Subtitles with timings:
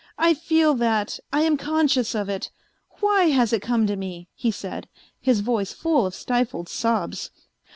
[0.17, 2.49] I feel that, I am conscious of it.
[3.01, 4.89] Why has it come to me?" he said,
[5.19, 7.29] his voice full of stifled sobs.